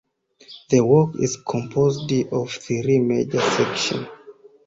The 0.71 0.83
work 0.83 1.11
is 1.21 1.37
composed 1.47 2.11
of 2.33 2.49
three 2.49 2.97
major 2.97 3.39
sections. 3.39 4.07